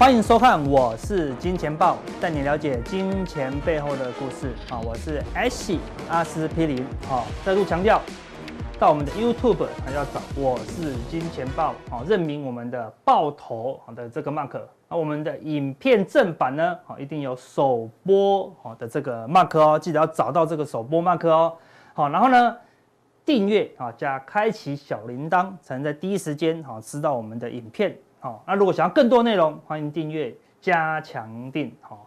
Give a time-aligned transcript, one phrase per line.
[0.00, 4.80] 欢迎收看，我是金钱豹，带你了解金钱背后的故事啊！
[4.80, 5.76] 我是 S
[6.08, 7.22] 阿司匹林啊！
[7.44, 8.00] 再度强调，
[8.78, 14.58] 到我们的 YouTube 还要找我是金钱豹啊，认明我们的爆头好的这个 mark。
[14.88, 21.52] 那我们的影片正版呢，好，一定有首播好的这个 mark 哦，记得要找到这个首播 mark 哦。
[21.92, 22.56] 好，然后呢，
[23.26, 27.94] 订阅啊加开启小铃铛，才能在第一时间好知道我们的影片。
[28.22, 31.74] 好，那如果想要更多内容，欢迎订阅加强订。
[31.80, 32.06] 好，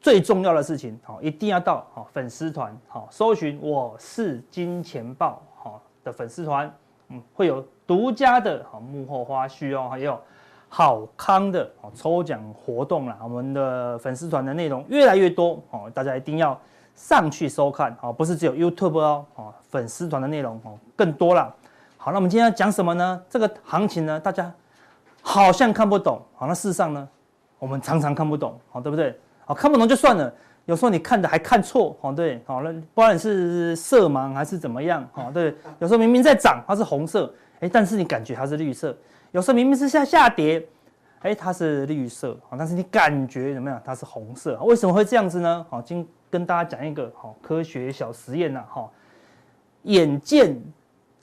[0.00, 6.74] 最重要的事情，好，一定要到好粉丝团，好，搜寻我是金钱豹好的粉丝团，
[7.10, 10.18] 嗯，会有独家的好幕后花絮哦，还有
[10.70, 13.18] 好康的好抽奖活动啦。
[13.22, 16.58] 我们的粉丝团的内容越来越多，好，大家一定要
[16.94, 21.54] 上去收看，好，不是只有 YouTube 哦，好，粉丝团的内容哦更多了。
[21.98, 23.22] 好，那我们今天要讲什么呢？
[23.28, 24.50] 这个行情呢，大家。
[25.26, 27.08] 好像看不懂，好，那事实上呢，
[27.58, 29.18] 我们常常看不懂，好，对不对？
[29.46, 30.32] 好，看不懂就算了，
[30.66, 38.94] 有时候你看的还看错，好，对，好，那不管是色盲还是怎么样，好，对，有时候明明在涨，它是红色，哎，但是你感觉它是绿色，
[39.32, 40.62] 有时候明明是下下跌，
[41.20, 43.80] 哎，它是绿色，好，但是你感觉怎么样？
[43.82, 45.66] 它是红色，为什么会这样子呢？
[45.70, 48.86] 好，今跟大家讲一个好科学小实验呐，哈，
[49.84, 50.54] 眼见。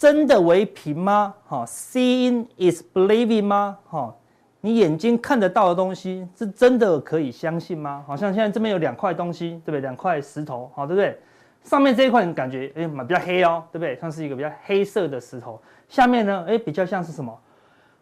[0.01, 1.31] 真的为凭吗？
[1.45, 3.77] 哈，Seeing is believing 吗？
[3.87, 4.11] 哈，
[4.59, 8.03] 你眼睛看得到的东西是真的可以相信吗？
[8.07, 9.81] 好像现在这边有两块东西，对不对？
[9.81, 11.15] 两块石头，好，对不对？
[11.63, 13.95] 上面这一块感觉哎，比较黑哦，对不对？
[14.01, 15.61] 像是一个比较黑色的石头。
[15.87, 17.39] 下面呢，哎，比较像是什么？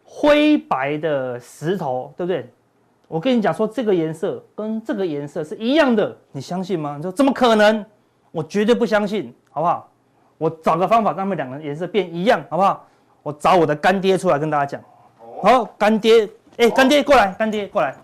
[0.02, 2.48] 灰白的石头，对不对？
[3.08, 6.96] 我跟你讲说，这个颜色跟这个颜色是一样的，你相信吗？
[6.96, 7.84] 你说怎么可能？
[8.30, 9.89] 我绝对不相信，好不好？
[10.40, 12.86] 我找个方法让他们两个颜色变一样，好不好？
[13.22, 14.80] 我找我的干爹出来跟大家讲。
[15.42, 17.94] 好，干爹，哎，干爹过来，干爹过来。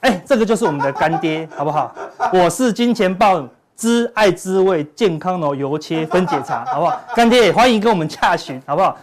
[0.00, 1.94] 哎，这个就是我们的干爹，好不好？
[2.30, 3.42] 我是金钱豹
[3.74, 7.00] 之爱滋味健康的油切分解茶，好不好？
[7.14, 8.94] 干爹欢迎跟我们洽询，好不好？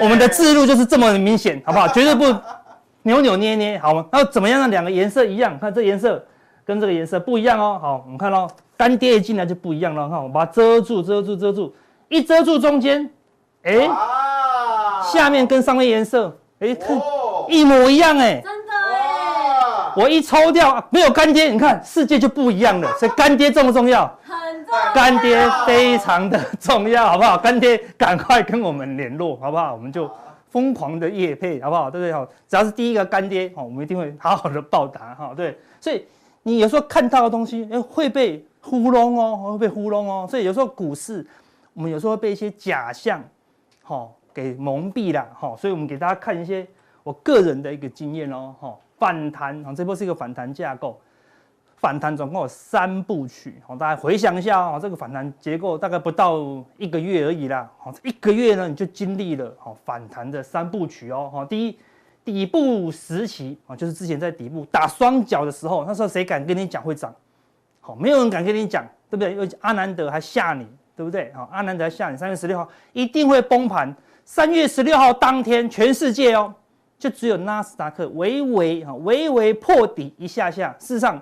[0.00, 1.86] 我们的字路就是这么明显，好不好？
[1.88, 2.24] 绝对不
[3.04, 4.06] 扭扭捏捏，好吗？
[4.10, 5.58] 那怎么样让两个颜色一样？
[5.58, 6.24] 看这颜色
[6.64, 7.78] 跟这个颜色不一样哦。
[7.78, 10.08] 好，我们看喽，干爹一进来就不一样了。
[10.08, 11.74] 看，我把它遮住，遮住，遮住。
[12.10, 13.08] 一遮住中间，
[13.62, 13.90] 哎、欸，
[15.12, 17.00] 下面跟上面颜色，哎、欸，看
[17.48, 22.92] 一模一样、欸，哎，真的哎，我一抽掉没有干爹，你看世界就不一样了。
[22.98, 24.12] 所以干爹重不重要？
[24.24, 24.92] 很重要。
[24.92, 27.38] 干爹非常的重要，好不好？
[27.38, 29.72] 干爹赶快跟我们联络，好不好？
[29.72, 30.10] 我们就
[30.50, 31.88] 疯狂的夜配，好不好？
[31.88, 32.12] 对不对？
[32.12, 35.56] 好，只要是第一个干爹，我们一定会好好的报答，哈，对。
[35.80, 36.04] 所以
[36.42, 40.26] 你有时候看到的东西，哎，会被糊弄哦，会被糊弄哦。
[40.28, 41.24] 所以有时候股市。
[41.74, 43.22] 我们有时候被一些假象，
[43.82, 46.66] 哈，给蒙蔽了，哈，所以我们给大家看一些
[47.02, 51.00] 我个人的一个经验哦，哈，反弹，啊，这波是一个反弹架构，
[51.76, 56.38] 反弹总共有三部曲，好，大家回想一下哦，这个反弹结构大概不到
[56.76, 61.78] 一个月而已啦，好，一个月呢你就经历了哦反弹的三部曲哦，哈，第一
[62.24, 67.14] 底部时期啊，就是之前在底部打双脚的时候，那时候谁敢跟你讲会涨？
[67.80, 69.32] 好，没有人敢跟你讲，对不对？
[69.32, 70.66] 因为阿南德还吓你。
[70.96, 71.32] 对不对？
[71.34, 73.94] 好，阿南德下，你三月十六号一定会崩盘。
[74.24, 76.54] 三月十六号当天，全世界哦，
[76.98, 80.74] 就只有纳斯达克微微哈微微破底一下下。
[80.78, 81.20] 事实上，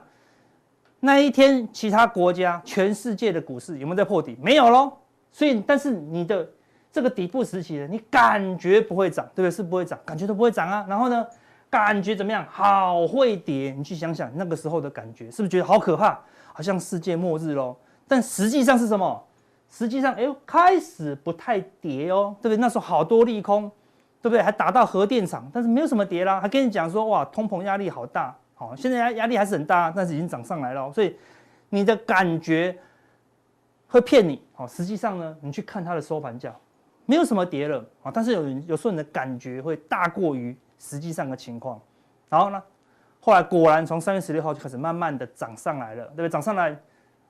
[1.00, 4.36] 那一天其他国家、全世界的股市有没有在破底？
[4.42, 4.92] 没有喽。
[5.32, 6.46] 所以，但是你的
[6.90, 9.50] 这个底部时期，你感觉不会涨，对不对？
[9.50, 10.84] 是不会涨，感觉都不会涨啊。
[10.88, 11.24] 然后呢，
[11.70, 12.44] 感觉怎么样？
[12.50, 13.72] 好会跌。
[13.76, 16.18] 你去想想那个时候的感觉，是不是觉得好可怕？
[16.52, 17.76] 好像世界末日喽。
[18.06, 19.24] 但实际上是什么？
[19.70, 22.56] 实际上，哎呦，开始不太跌哦，对不对？
[22.56, 23.70] 那时候好多利空，
[24.22, 24.42] 对不对？
[24.42, 26.40] 还打到核电厂，但是没有什么跌啦。
[26.40, 30.90] 还跟你讲说，哇，通膨压力好大，好，现在压压力还是很大，但是已经涨上来了。
[30.92, 31.14] 所以
[31.68, 32.76] 你的感觉
[33.88, 36.54] 会骗你，好，实际上呢，你去看它的收盘价，
[37.04, 38.10] 没有什么跌了啊。
[38.12, 41.78] 但是有有时候你的感觉会大过于实际上的情况。
[42.30, 42.62] 然后呢，
[43.20, 46.28] 后来果然从三月十六号就开始慢慢的涨上来了，对不对？
[46.28, 46.74] 涨上来，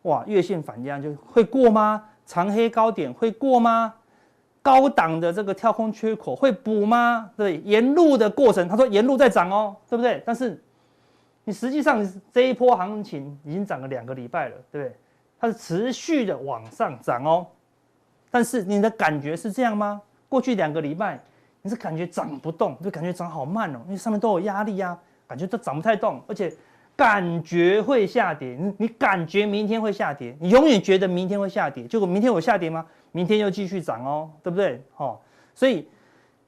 [0.03, 2.05] 哇，月线反压就会过吗？
[2.29, 3.95] 长黑高点会过吗？
[4.61, 7.31] 高档的这个跳空缺口会补吗？
[7.35, 10.23] 对，沿路的过程，他说沿路在涨哦，对不对？
[10.27, 10.63] 但是
[11.45, 14.97] 你实际上这一波行情已经涨了两个礼拜了，对不对？
[15.41, 17.47] 它是持续的往上涨哦，
[18.31, 20.03] 但是你的感觉是这样吗？
[20.29, 21.19] 过去两个礼拜
[21.63, 26.55] 你是感觉涨不动，就感觉涨好慢哦，因为上面都有压力啊，感觉都涨不太动，而且。
[26.99, 32.85] 感觉会下跌，你你感觉明天会下跌，你永远觉得明天会下跌，结果明天有下跌吗？
[33.12, 34.83] 明天又继续涨哦，对不对？
[34.97, 35.17] 哦，
[35.55, 35.87] 所以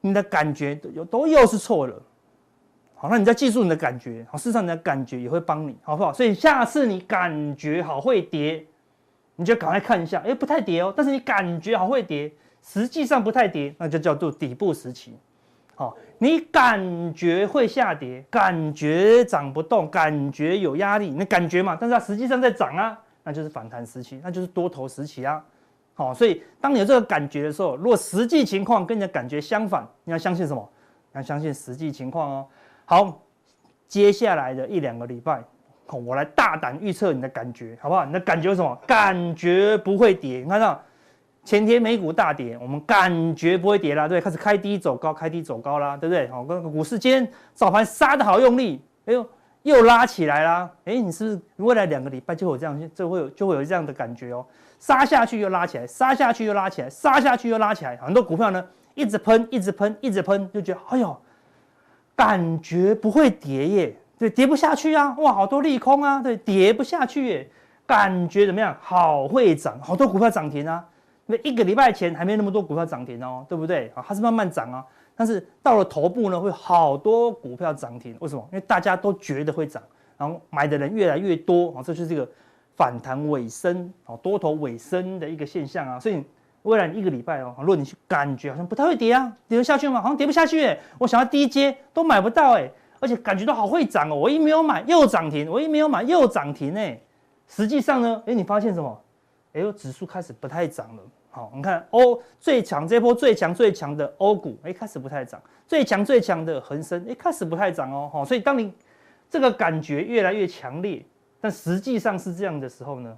[0.00, 2.02] 你的感觉都又都又是错了，
[2.96, 6.12] 好，那你在记住你的感觉，好，事实上你的感觉也会帮你，好不好？
[6.12, 8.66] 所以下次你感觉好会跌，
[9.36, 15.16] 你就赶快看一下，哎，不太跌哦，但是你感觉好会跌，实际上不太跌，那就叫做底部时期。
[15.76, 25.42] 好，你感觉会下跌，感觉涨不动，感觉有压力，你感觉嘛，但是它实际上在涨啊，那就是反弹时期，那就是多头时期啊。
[25.94, 30.68] 好，所以当你有这个感觉的时候，如果实际情况跟你的感觉相反，你要相信什么？
[31.12, 32.46] 你要相信实际情况哦。
[32.84, 33.18] 好，
[33.88, 35.42] 接下来的一两个礼拜，
[35.86, 38.04] 我来大胆预测你的感觉，好不好？
[38.04, 38.78] 你的感觉是什么？
[38.86, 40.40] 感觉不会跌。
[40.40, 40.82] 你看到
[41.44, 46.28] 前天美股大跌，我们感觉不会跌啦，对，开始开低走高，开低走高啦，对不对？
[46.28, 49.26] 好，那个股市今天早盘杀得好用力，哎呦，
[49.62, 50.70] 又拉起来啦。
[50.84, 54.44] 哎，你是不是未来两个礼拜就会有这样，就会有就会有这样的感觉哦？
[54.78, 58.64] 杀下去又拉起来，杀下去又拉起来，杀下去又拉起来，很多股票呢
[58.94, 61.16] 一直喷，一直喷，一直喷，就觉得哎呦。
[62.16, 67.50] 感觉不会跌耶，对，跌不下去啊，哇，好多利空啊，对，跌不下去耶，
[67.86, 68.76] 感觉怎么样？
[68.78, 70.84] 好会涨，好多股票涨停啊，
[71.30, 73.90] 因为一个礼拜前还没那么多股票涨停哦，对不对？
[73.94, 74.84] 啊，它是慢慢涨啊，
[75.14, 78.44] 但是到了头部呢，会好多股票涨停，为什么？
[78.52, 79.82] 因为大家都觉得会涨，
[80.18, 82.28] 然后买的人越来越多啊，这就是这个
[82.76, 86.24] 反弹尾声啊，多头尾声的一个现象啊，所以。
[86.64, 89.98] 未来一个礼拜哦，如果你去感觉好像不太会跌啊，跌得下去吗？
[89.98, 97.00] 好像跌不下去哎，我想要低阶都买不到哎，而且感觉都好会涨哦，我一没有买又涨停，我一没有买又涨停哎，
[97.48, 99.00] 实际上呢，哎，你发现什么？
[99.54, 101.02] 哎呦，指数开始不太涨了。
[101.30, 108.10] 好，你看欧最强这波最强最强的欧股，哎，开始不太涨，最强最强的恒生，哎，开始不太涨哦。
[108.12, 108.74] 好，所以当你
[109.28, 111.04] 这个感觉越来越强烈，
[111.40, 113.16] 但实际上是这样的时候呢，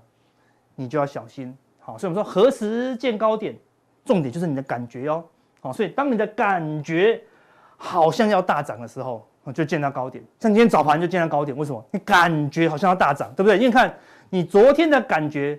[0.74, 1.56] 你就要小心。
[1.78, 3.56] 好，所以我们说何时见高点，
[4.04, 5.24] 重点就是你的感觉哦。
[5.60, 7.18] 好，所以当你的感觉
[7.78, 10.22] 好像要大涨的时候，就见到高点。
[10.38, 11.82] 像今天早盘就见到高点，为什么？
[11.90, 13.56] 你感觉好像要大涨，对不对？
[13.56, 13.92] 因为看
[14.28, 15.58] 你昨天的感觉，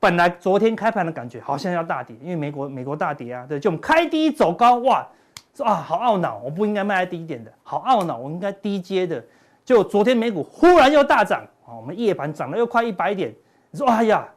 [0.00, 5.06] 本来昨天开盘的感觉好像要大跌，因为美国美国大跌啊，对，就我们开低走高，哇，
[5.54, 9.24] 说啊好懊恼，我不应该卖在低点的，好懊恼，我应该低接的。
[9.64, 13.34] 就昨天美股忽然又大涨，啊，我们夜盘涨了又快一百点，
[13.70, 14.28] 你说哎呀。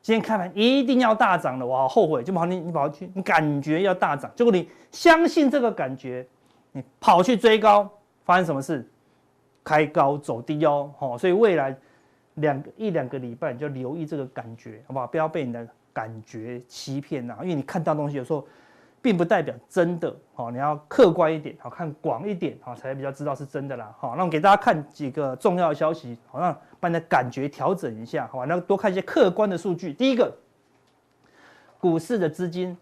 [0.00, 6.24] 今天开盘一定要大涨了，我好后悔，就跑你你跑去，你感觉要大涨，结果你相信这个感觉，
[6.70, 7.90] 你跑去追高，
[8.24, 8.88] 发生什么事？
[9.64, 11.76] 开高走低哦，好，所以未来
[12.40, 15.06] 两个一两个礼拜你就留意这个感觉，好不好？
[15.06, 18.46] 不要被你的感觉欺骗呐，因为你看到东西有时候。
[19.00, 29.92] 并不代表真的，好，你要客观一点，好，看广一点，好，才比较知道是真的啦，好，那我给大家看几个重要的消息，好，让把你的感觉调整一下，好，那多看一些客观的数据。
[29.92, 30.36] 第一个，
[31.78, 32.76] 股市的资金，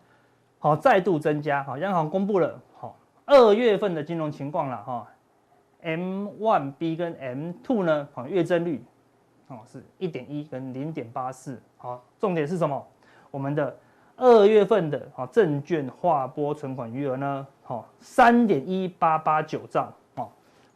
[0.59, 5.07] 好，再度增加，好，央行公布了，好，二月份的金融情况了，哈
[5.83, 8.83] ，M one B 跟 M two 呢，好，月增率，
[9.49, 12.87] 哦，是一点一跟零点八四，好，重点是什么？
[13.31, 13.77] 我们的。
[14.19, 20.27] 二月份的哈证券划拨存款余额呢，好三点一八八九兆，哦，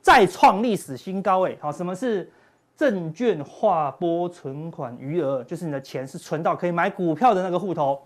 [0.02, 2.30] 再创历史新高诶，好，什么是
[2.76, 5.42] 证券划拨存款余额？
[5.44, 8.02] 就是你的钱是存到可以买股票的那个户头，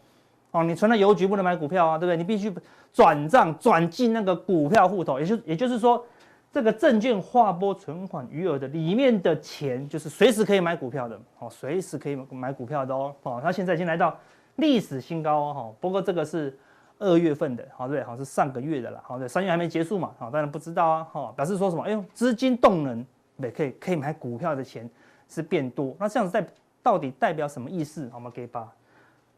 [0.53, 2.17] 哦，你存到邮局不能买股票啊，对不对？
[2.17, 2.55] 你必须
[2.93, 6.07] 转账转进那个股票户头，也就也就是说，
[6.55, 14.17] 这个证券划拨存款余额的里面的钱，就是随时可以买股票的，哦，随时可以买股票的哦，哦，它现在已经来到。
[14.57, 16.57] 历史新高哦，哈，不过这个是
[17.01, 21.83] 二月份的，好对，好是上个月的了，好对，三月还没结束嘛，好，当然不知道啊，哈，表示说什么？
[21.83, 23.05] 哎呦，资金动能，
[23.41, 24.89] 对，可以可以买股票的钱
[25.29, 26.47] 是变多，那这样子代
[26.85, 28.09] 到底代表什么意思？
[28.11, 28.73] 好，我们可以把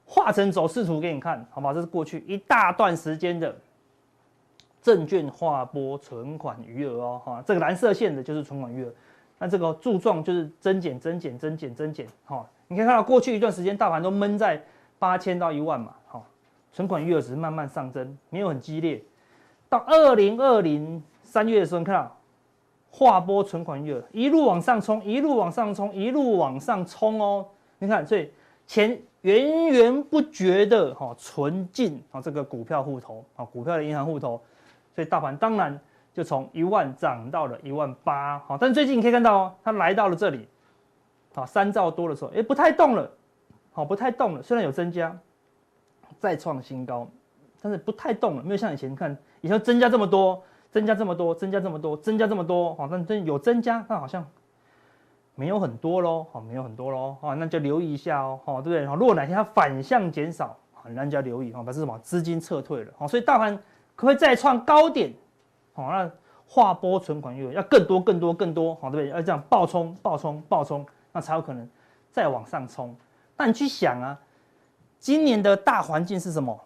[0.05, 1.73] 画成走势图给你看，好吧？
[1.73, 3.57] 这是过去一大段时间的
[4.87, 8.93] 证券划拨存款余额哦，哈，这个蓝色线的就是存款余额，
[9.39, 14.63] 那这个柱状就是增减增减增减增减，哈，你可以看到过去一段时间大盘都闷在。
[14.99, 16.23] 八千到一万嘛，哈，
[16.73, 18.99] 存款余额只是慢慢上升，没有很激烈。
[19.69, 22.17] 到二零二零三月的时候，你看到
[22.91, 27.45] 划拨存款余额一路往上冲，一路往上冲，一路往上冲哦。
[27.79, 28.31] 你看，所以
[28.67, 34.41] 钱源源不绝的哈存进啊这个股票户头啊，股票的银行户头，
[34.97, 35.79] 所以大盘当然
[36.13, 40.49] 就从一万涨到了一万八，好，但最近你可以看到哦，它来到了这里，
[41.35, 43.09] 啊三兆多的时候，哎不太动了。
[43.73, 45.15] 好，不太动了，虽然有增加，
[46.19, 47.07] 再创新高，
[47.61, 54.27] 但是不太动了，没有像以前看，以前增加这么多，增加这么多，增加这么多，增加这么多，好，但真有增加，但好像
[55.35, 58.87] 没有很多喽，好，没有很多喽，好，那就留意一下哦，好，对不对？
[58.87, 61.99] 好，如果哪天它反向减少，好，那就要留意，好，表示什么？
[61.99, 63.59] 资金撤退了，好，所以大盘
[63.97, 65.13] 可不可以再创高点？
[65.73, 66.09] 好，那
[66.47, 69.09] 划拨存款余额要更多更多更多，好对不对？
[69.09, 71.69] 要这样暴冲暴冲暴冲，那才有可能
[72.13, 72.95] 再往上冲。
[73.37, 74.17] 但你去想啊，
[75.01, 76.57] 今年的大环境是什么？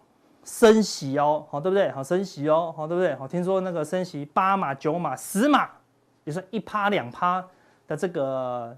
[0.43, 1.91] 升息哦，好对不对？
[1.91, 3.15] 好升息哦，好对不对？
[3.15, 5.69] 好，听说那个升息八码九码十码，
[6.23, 7.45] 也是一趴两趴
[7.87, 8.75] 的这个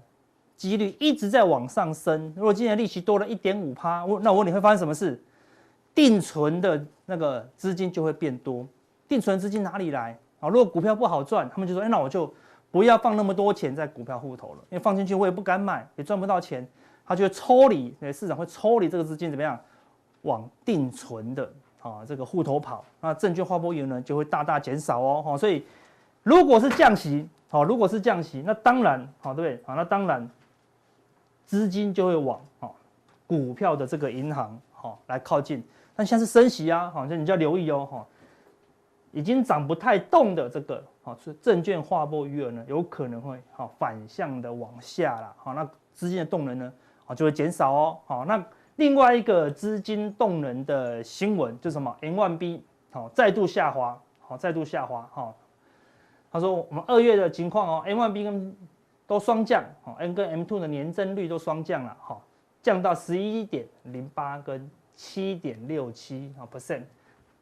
[0.56, 2.32] 几率一直在往上升。
[2.36, 5.22] 如果今年利息多了一点五趴，我那我问你会发生什么事？
[5.94, 8.66] 定存的那个资金就会变多。
[9.06, 10.18] 定存资金哪里来？
[10.40, 12.32] 啊，如果股票不好赚，他们就说，哎，那我就
[12.70, 16.66] 不要放那么多钱在股票户头了，因为放进去我也不敢买，也赚不到钱。
[17.06, 19.60] 他就会抽离，对，市场会抽离这个资金怎么样，
[20.22, 25.62] 往定存的啊这个户头跑，那证券划拨余额呢就会大大减少哦，哈，所以
[26.22, 29.62] 如果是降息，好，如果是降息，那当然，好，对不对？
[29.66, 30.26] 好，那当然
[31.44, 32.70] 资金就会往啊
[33.26, 35.62] 股票的这个银行好来靠近，
[35.96, 38.06] 但现在是升息啊，好，所以你就要留意哦，哈，
[39.12, 46.72] 已经涨不太动的这个好是证券划拨余额呢，有可能会好反向的往下了，好，那资金的动能呢？
[47.06, 47.98] 啊，就会减少哦。
[48.06, 48.42] 好，那
[48.76, 52.60] 另外一个资金动能的新闻就是什么？M1B
[52.90, 55.08] 好再度下滑，好再度下滑。
[55.12, 55.34] 哈，
[56.32, 58.56] 他说我们二月的情况哦，M1B 跟
[59.06, 62.24] 都双降，好，N 跟 M2 的年增率都双降了，好，
[62.62, 66.82] 降到十一点零八跟七点六七啊 percent，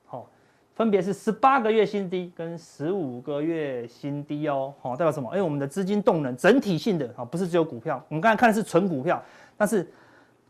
[0.07, 0.29] 好，
[0.75, 4.73] 分别是十八个月新低跟十五个月新低哦。
[4.81, 5.29] 好，代表什么？
[5.31, 9.23] 哎，我们的资金动能整体性的啊，不是只有股票，我们刚才看的是纯股票。
[9.57, 9.87] 但是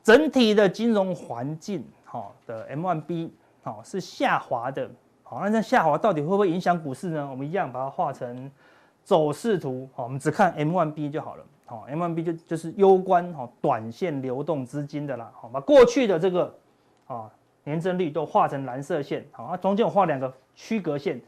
[0.02, 3.30] 整体的金融环境，好的 M1B
[3.62, 4.90] 好是下滑的，
[5.22, 7.28] 好，那这下滑到底会不会影响股市呢？
[7.30, 8.50] 我们一样把它画成
[9.04, 16.54] 走势图，好，我们只看 M1B 就好了，好，M1B 就就是攸关好短线流动资金的啦，好，把过去的这个
[17.06, 17.30] 啊
[17.64, 21.20] 年增率都画成蓝色线，好，那中间我画两个区隔线，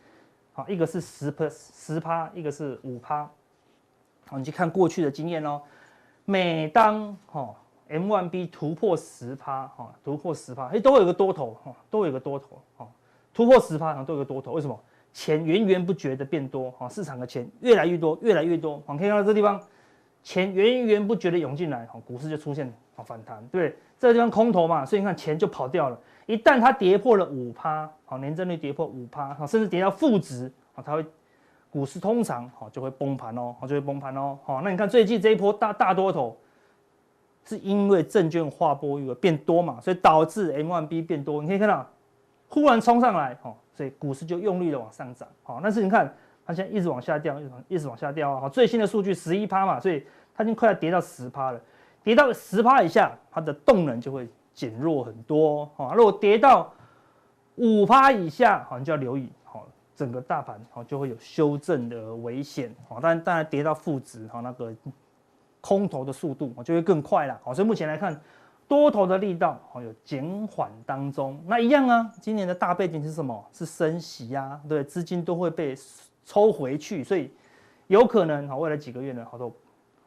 [0.52, 3.28] 好，一个是十帕十趴，一个是五趴，
[4.26, 5.60] 好，你去看过去的经验哦，
[6.24, 7.54] 每当哈。
[7.86, 12.88] M1B 突破十趴，哈，突破十趴，哎，都会有个多头，哈，都会有个多头，哈，
[13.34, 14.80] 突破十趴，然后都有个多头，为什么？
[15.12, 19.60] 钱源源不绝的变多，哈，市场的钱越来越多，越来越多，好，可以看到这地方，
[20.22, 23.76] 钱源源不绝的涌进来，哈，股市就出现好反弹，对？
[23.98, 25.98] 这个地方空头嘛，所以你看钱就跑掉了。
[26.26, 31.04] 一旦它跌破了五趴，好，年增率跌破五趴，好甚至跌到负值，好，它会
[31.70, 36.36] 股市通常，好，就会崩盘哦，好，就会崩盘哦，好，那你看最近这一波大大多头。
[37.46, 41.42] 是因为证券划拨余额变多嘛，所以导致 M1B 变多。
[41.42, 41.86] 你可以看到，
[42.48, 46.10] 忽然冲上来，哦，所以股市就用力的往上涨，好，但是你看
[46.46, 50.02] 它现在一直往下掉，一直往一直往下掉啊，好，最新的数据十一趴嘛，所以
[50.34, 51.60] 它已经快要跌到十趴了，
[52.04, 56.72] 跌到十趴以下，它的动能就会减弱很多，好，如果跌到
[57.56, 64.72] 五趴以下，好，你就要留意，好，整个大盘好就会有修正的危险，好，但当然跌到负值，好，那个。
[65.66, 68.20] 空头的速度就会更快了，好，所以目前来看，
[68.68, 71.42] 多头的力道好有减缓当中。
[71.46, 73.42] 那一样啊，今年的大背景是什么？
[73.50, 75.74] 是升息呀，对，资金都会被
[76.22, 77.32] 抽回去，所以
[77.86, 79.50] 有可能好，未来几个月呢，好多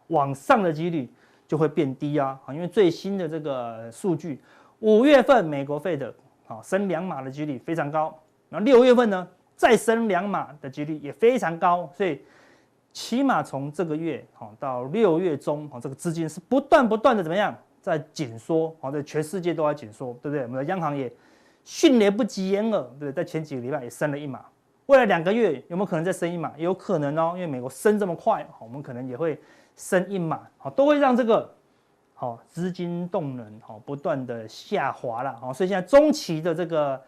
[0.09, 1.11] 往上的几率
[1.47, 4.41] 就会变低啊，因为最新的这个数据，
[4.79, 6.13] 五月份美国费的
[6.47, 8.15] 啊升两码的几率非常高，
[8.49, 12.21] 然后六月份呢再升两码的几率也非常高，所以。
[12.93, 20.41] 起码从这个月好到六月中，好，这个资金是不断不断的怎么样在紧缩，好，在全世界都在紧缩，对不对？
[20.41, 21.11] 我们的央行也
[21.63, 23.11] 迅雷不及掩耳，对不对？
[23.11, 24.43] 在前几个礼拜也升了一码，
[24.87, 26.51] 未来两个月有没有可能再升一码？
[26.57, 29.39] 有可能哦，因为美国升这么快，我们可能也会
[29.77, 31.49] 升一码，好，都会让这个
[32.13, 37.01] 好资金动能好不断的下滑了，好，所以现在中期的这个。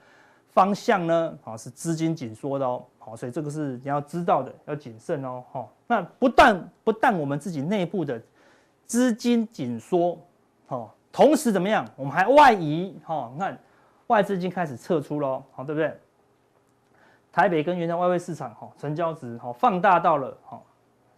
[0.51, 1.37] 方向呢？
[1.43, 8.19] 好，是资金紧缩的哦，好，所以这个是你要知道的，要谨慎哦，好，那不但不但我们自己内部的
[8.83, 10.17] 资金紧缩，
[10.65, 11.85] 好，同时怎么样？
[11.95, 13.57] 我们还外移，好，你看
[14.07, 15.95] 外资金开始撤出喽，好，对不对？
[17.31, 20.59] 台北跟原来外汇市场，哈，成交值，哈，放大到了，哈，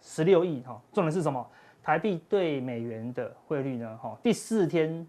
[0.02, 1.46] 十六亿，哈，重点是什么？
[1.82, 3.98] 台币对美元的汇率呢？
[4.02, 5.06] 哈，第四天。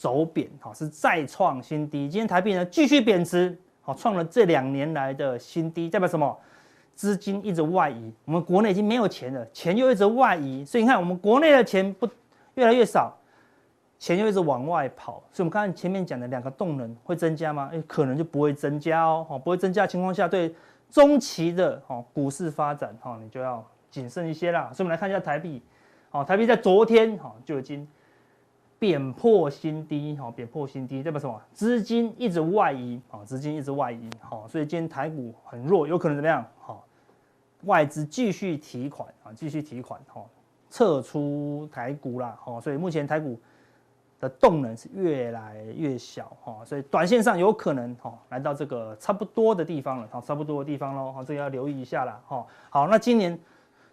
[0.00, 2.08] 走贬，哈，是再创新低。
[2.08, 6.38] 今天台币呢继续贬值，好，创了这两年来的新低，代表什么？
[6.94, 12.08] 资金一直外移，我们国内已经没有钱了，钱又一直外移，所以你看我们国内的钱不
[12.54, 13.12] 越来越少，
[13.98, 17.68] 钱又一直往外跑，所以我们刚才前面讲的两个动能会增加吗？
[17.72, 20.54] 诶，可能就不会增加哦，好，不会增加的情况下，对
[20.88, 24.70] 中期的哦股市发展，哈，你就要谨慎一些啦。
[24.72, 25.62] 所以我们来看一下台币，
[26.10, 27.86] 好，台币在昨天哈就已经。
[28.80, 31.42] 贬破新低，好，贬破新低代表什么？
[31.52, 36.46] 资金一直外移，啊，资金一直外移，好，所以今天台股很弱，有可能怎么样？
[36.60, 36.86] 好，
[37.64, 40.24] 外资继续提款啊，继续提款哈，
[40.70, 43.36] 撤出台股啦，哈，所以目前台股
[44.20, 52.20] 的动能是越来越小哈，所以短线上有可能哈来到这个差不多的地方了，好，差不多的地方喽，好，这个要留意一下啦。
[52.28, 52.46] 哈。
[52.70, 53.36] 好，那今年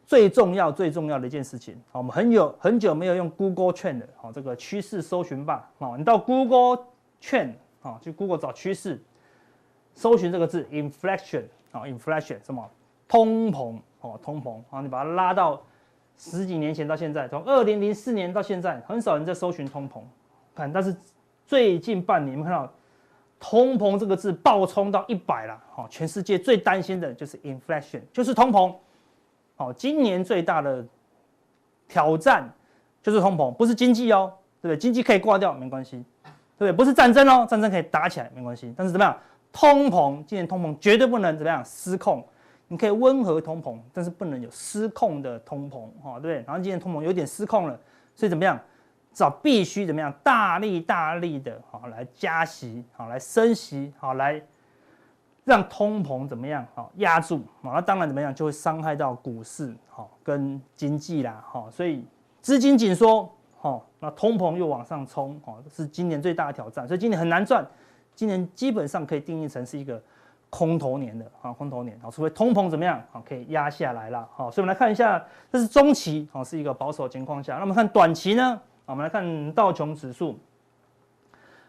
[0.06, 6.86] 最重要最重要的一件事情，好，我们很有很久没有用 Google Trend 的，好，这个趋势搜寻吧，好，你到 Google
[7.22, 9.02] Trend 啊，去 Google 找趋势，
[9.94, 12.70] 搜寻这个字 inflation 啊，inflation 什么？
[13.08, 14.60] 通膨哦，通膨。
[14.70, 15.62] 啊，你把它拉到。
[16.18, 20.00] 十几年前到现在，从二零零四年到现在，很少人在搜寻通膨，
[20.56, 20.96] 看，但是
[21.46, 22.72] 最近半年，你们看到
[23.38, 28.74] 通膨这个字暴冲到一百了，好，全世界最担心的就是 inflation，就是通膨，
[29.56, 30.86] 好，今年最大的
[31.88, 32.48] 挑战
[33.02, 34.32] 就是通膨，不是经济哦，
[34.62, 34.78] 对不对？
[34.78, 36.04] 经济可以挂掉没关系，
[36.58, 36.72] 对不对？
[36.72, 39.18] 不是战争哦，战争可以打起来没关系，但是怎么样？
[39.52, 42.26] 通膨，今年通膨绝对不能怎么样失控。
[42.68, 46.36] 你可以温和通膨，但是不能有失控的通膨，哈，对不对？
[46.48, 47.80] 然后今年通膨有点失控了，
[48.16, 48.60] 所以怎么样？
[49.14, 50.12] 找必须怎么样？
[50.24, 54.42] 大力大力的，好来加息，好来升息，好来
[55.46, 56.68] 让通膨怎么样？
[56.76, 58.36] 好压住，啊，那当然怎么样？
[58.36, 62.04] 就会伤害到股市，好跟经济啦，好，所以
[62.42, 67.66] 资金紧缩，好，那通膨又往上冲，好，是今年最大的挑战，所以今年很难赚，
[68.14, 70.02] 今年基本上可以定义成是一个。
[70.52, 75.22] 空头年的啊，空头年啊，除非通膨怎么样啊，可以压下来了，好，所以我们来看一下，
[75.52, 77.56] 这是中期啊，是一个保守情况下。
[77.56, 80.40] 那我们看短期呢，我们来看道琼指数，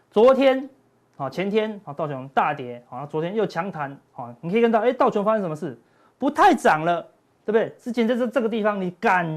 [0.09, 0.69] 昨天
[1.17, 5.75] 好，前天啊，道琼大跌啊，昨天又强弹啊，你可以看到，哎，道琼发生什么事？
[6.19, 7.01] 不太涨了，
[7.43, 7.69] 对不对？
[7.79, 9.27] 之前在这这个地方，你感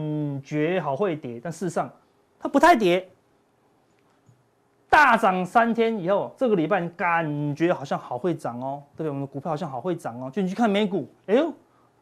[0.42, 1.90] 觉好会跌，但事实上
[2.38, 3.09] 它不太跌。
[4.90, 9.09] 大涨三天以后，这个礼拜感觉好像好会涨哦，对不对？
[9.09, 11.50] 我们的股票好像好会涨哦，就你去看美股，哎呦，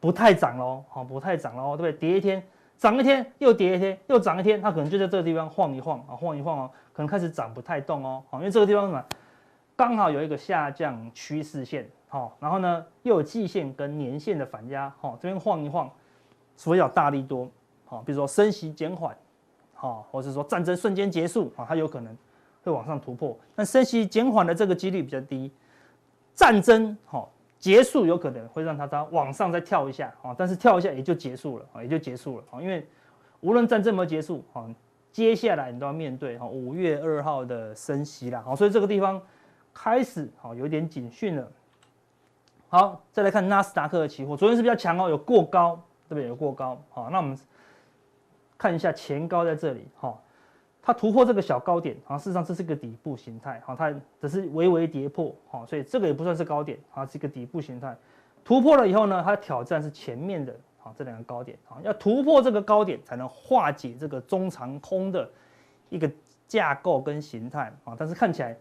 [0.01, 2.09] 不太涨喽，好，不太涨喽，对不对？
[2.09, 2.43] 跌一天，
[2.77, 9.05] 涨一天，又跌一天，又涨一天，它可能就在这个地方晃一晃啊，晃一晃哦，可能开始涨不太动哦，好，因为这个地方什么？
[9.79, 15.89] 刚好有一个下降趋势线，好，然后呢又有季线跟年线的反压，好，这边晃一晃，
[16.57, 17.49] 所以要大力多，
[17.85, 19.15] 好，比如说升息减缓，
[19.73, 22.13] 好，或者是说战争瞬间结束啊，它有可能。
[22.61, 25.49] 会往上突破，但升息减缓的这个几率比较低。
[26.35, 32.61] 战争好结束有可能会让它再往上再跳一下啊，但是跳一下也就结束了啊，也就结束了啊。
[32.61, 32.85] 因为
[33.39, 34.67] 无论战争有没有结束啊，
[35.09, 39.19] 接下来你都要面对哈五月二号的升息啦，好，所以这个地方
[39.73, 41.51] 开始好有点警讯了。
[42.69, 45.75] 好，再来看纳斯达克的期货，昨天是比较强哦，有过高，
[46.07, 46.27] 对不对？
[46.27, 46.79] 有过高。
[46.89, 47.37] 好，那我们
[48.57, 50.17] 看一下前高在这里哈。
[50.81, 57.95] 它突破这个小高点，啊，事实上这是个底部形态，好，它只是微微跌破，好，所以这个也不算是高点，啊，是一个底部形态，
[58.43, 65.29] 突破了以后呢，它的挑战是前面的，好，这两个高点，啊，要突破这个高点才能化解这个中长空的
[65.89, 66.09] 一个
[66.47, 68.57] 架构跟形态，啊，但是看起来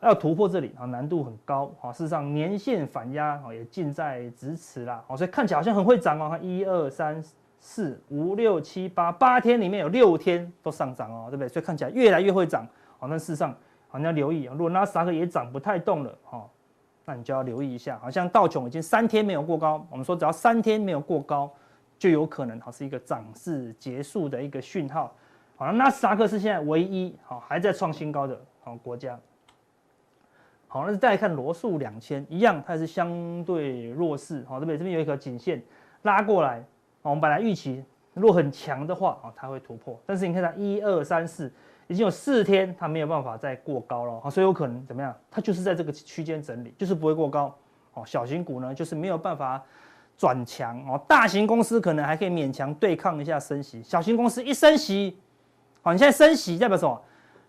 [0.00, 7.22] 要突破这里，啊，难度很高，啊，事实上年线反压，啊，也近在咫尺啦，啊，所以看起来好像很会涨哦，一二三。
[7.60, 11.48] 四五六七八八天里面有六天都上涨哦，对不对？
[11.48, 12.64] 所以看起来越来越会涨，
[13.00, 13.52] 好，那事实上
[13.88, 14.54] 好，你要留意啊。
[14.56, 16.48] 如果纳斯达克也涨不太动了，哈，
[17.04, 17.98] 那你就要留意一下。
[17.98, 21.52] 好像道琼已经三天没有过高，我们说只要三天没有过高，
[21.98, 25.12] 就有可能好是一个涨势结束的一个讯号。
[25.56, 29.18] 好，那纳斯达克是现在唯一好还在创新高的好国家。
[30.70, 34.76] 好，那再来看罗素两千，一样它也是相对弱势，好，对不对？
[34.76, 35.62] 这边有一条颈线
[36.02, 36.62] 拉过来。
[37.00, 39.98] 我们本来预期如果很强的话，啊，它会突破。
[40.04, 41.50] 但是你看它一二三四，
[41.86, 45.14] 已经有四天它没有办法再过高了，啊，所以有可能怎么样？
[45.30, 47.56] 它就是在这个区间整理，就是不会过高。
[47.94, 49.62] 哦，小型股呢，就是没有办法
[50.18, 50.78] 转强。
[50.86, 55.16] 哦，大型公司可能还可以勉强对抗一下升息，小型公司一升息，
[55.80, 57.00] 好，你现在升息代表什么？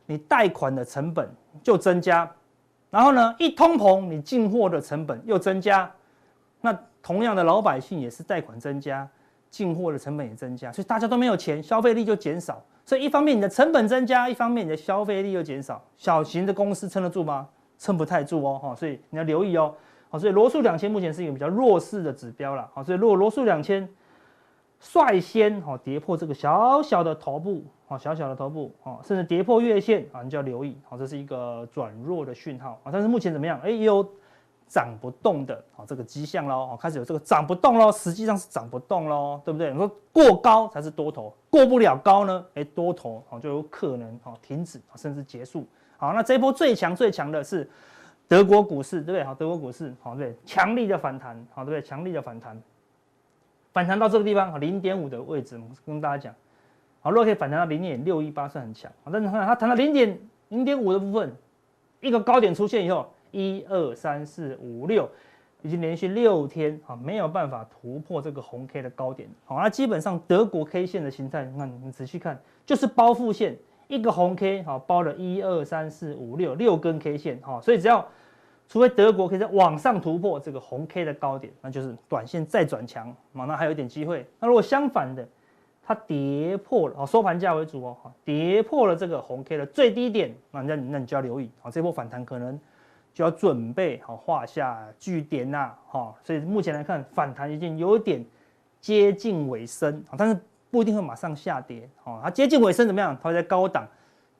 [0.05, 1.29] 你贷款的成本
[1.61, 2.31] 就增加，
[2.89, 5.91] 然后呢，一通膨，你进货的成本又增加，
[6.61, 9.07] 那同样的老百姓也是贷款增加。
[9.51, 12.61] 进货的成本也增加，所以大家都没有钱，消费力就减少。
[12.85, 15.83] 所以一方面你的成本增加，一方面你的消费力又减少。
[15.97, 17.47] 小型的公司撑得住吗？
[17.79, 18.75] 撑不太住哦，哈。
[18.75, 19.73] 所以你要留意哦，
[20.11, 20.19] 好。
[20.19, 22.83] 所以罗素两千目前是一个比较弱势的指标了，好。
[22.83, 23.89] 所以如果罗素两千
[24.79, 32.89] 率先哈跌破这个小小的头部，啊小小的头部，啊甚至跌破月线啊，你就要留意，好，这是一个转弱的讯号啊。
[32.91, 33.59] 但是目前怎么样？
[33.61, 34.07] 哎呦。
[34.71, 39.71] 涨不动的啊，这个迹象喽，哦，开始有这个涨不动喽，实际上是涨不动喽，对不对？
[39.71, 45.65] 你说过高才是多头，过不了高呢，哎，多头哦就有可能哦停止甚至结束。
[45.97, 47.67] 好，那这一波最强最强的是
[48.27, 49.23] 德国股市，对不对？
[49.23, 51.81] 好，德国股市好，对，强力的反弹，好，对不对？
[51.81, 52.55] 强力的反弹。
[53.71, 56.35] 反弹到这个地方，零点五的位置，我跟大家讲，
[57.01, 61.31] 好，如果可以反弹到零点六一八是很强，但是看它弹到零点零点五的部分，
[62.01, 65.07] 一个高点出现以后，一二三四五六，
[65.61, 73.55] 已经连续六天啊没有办法突破这个红 K 的高点，好，那基本上德国 K 线的形态，你看你仔细看，就是包覆线，
[73.87, 78.05] 一个红 K 好包了一二三四五六六根 K 线，哈，所以只要
[78.69, 84.25] 除非德国可以在往上突破这个红 K 的高点，那就是短线再转强，那还有一点机会。
[84.39, 85.27] 那如果相反的，
[85.83, 92.57] 它跌破了，收盘价为主哦，跌破了这个红 K 的最低点，那那那你就要留意，这波反弹可能。
[93.11, 98.23] 就要准备好画下句点呐，哈，所以目前来看反弹已经有点
[98.79, 103.17] 接近尾声，但是不一定会马上下跌，哦，它接近尾声怎么样？
[103.21, 103.85] 它会在高档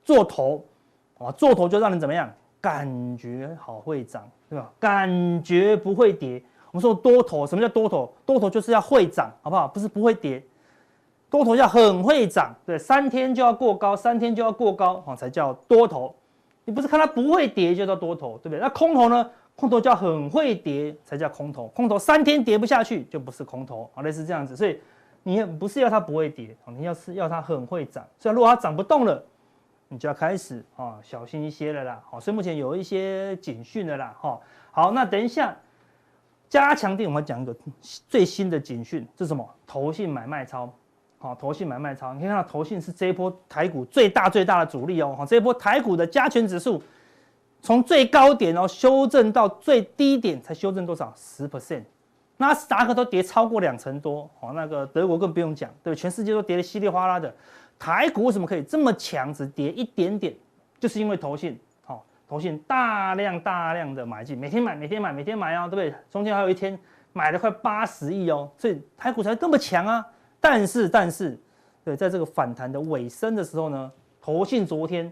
[0.02, 0.64] 做头，
[1.18, 2.32] 啊，做头就让人怎么样？
[2.60, 4.70] 感觉好会涨，对吧？
[4.78, 6.42] 感觉不会跌。
[6.70, 8.12] 我们说多头，什么叫多头？
[8.24, 9.66] 多头就是要会涨，好不好？
[9.66, 10.42] 不是不会跌，
[11.28, 16.14] 多头要很会涨，对，三天就要过高，三天就要过高，哦，才叫多头。
[16.64, 18.60] 你不是看它不会跌就叫多头，对不对？
[18.60, 19.30] 那空头呢？
[19.56, 24.56] 空头叫很会跌才叫空头，空头三天跌不下去就不是空头啊，类似这样子。
[24.56, 24.80] 所以
[25.22, 28.02] 你不是要它不会跌，你要是要它很会涨。
[28.18, 29.22] 所以如果它涨不动了，
[29.92, 32.00] 你就要开始啊小心一些了啦。
[32.08, 34.14] 好，所以目前有一些警讯了啦。
[34.20, 35.54] 哈，好，那等一下
[36.48, 37.54] 加强錠，我们讲一个
[38.08, 39.44] 最新的警讯，是什么？
[39.66, 40.72] 投信买卖超。
[41.18, 45.14] 好，投信买卖超，你可以看到投信是这一波台股最大最大的主力哦。
[45.18, 46.80] 好，这一波台股的加权指数
[47.60, 51.12] 从最高点哦修正到最低点才修正多少？
[51.16, 51.82] 十 percent。
[52.36, 54.30] 纳斯达克都跌超过两成多。
[54.40, 57.34] 好，那个德国更不用讲，对，全世界都跌得稀里哗啦的。
[57.80, 60.34] 台股为什么可以这么强，只跌一点点？
[60.78, 65.98] 就是因为投信，好，投信大量大量的买进，每天买，每天买，每天买啊，对不对？
[66.10, 66.78] 中间还有一天
[67.14, 70.06] 买了快八十亿哦，所以台股才这么强啊。
[70.38, 71.40] 但是，但是，
[71.82, 73.90] 对，在这个反弹的尾声的时候呢，
[74.20, 75.10] 投信昨天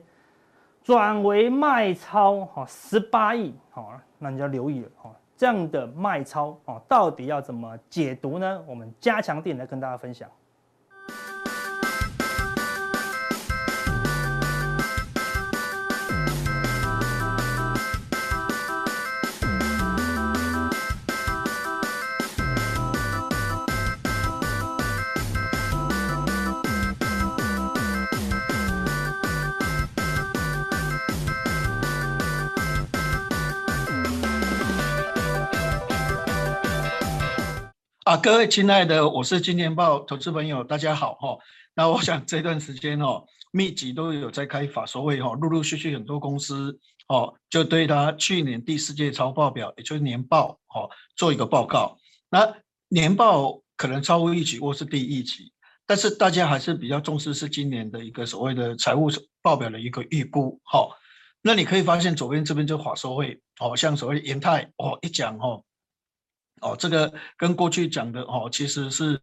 [0.82, 8.62] 转为卖超，哈，十八亿，好，那你就要留意了，哈，这样的卖超，哦，到底要怎么解读呢？
[8.66, 10.28] 我们加强錠来跟大家分享。
[38.08, 41.36] 啊，各位亲爱的，我是金钱豹投资朋友，大家好哈。
[41.74, 51.98] 那我想这段时间哦，密集都有在开法说会哈，陆陆续续很多公司哦，就对他去年第四届财报表，也就是年报哦，做一个报告。
[52.30, 52.50] 那
[52.88, 55.52] 年报可能超乎预期或是低于预期，
[55.86, 59.10] 但是大家还是比较重视是今年的一个所谓的财务
[59.42, 60.88] 报表的一个预估哈。
[61.42, 65.62] 那你可以发现左边这边就法说会哦，像所谓元太哦一讲哦。
[66.60, 69.20] 哦，这个跟过去讲的哦，其实是